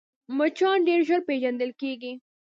مچان 0.37 0.77
ډېر 0.87 0.99
ژر 1.07 1.21
پېژندل 1.27 1.71
کېږي 1.81 2.11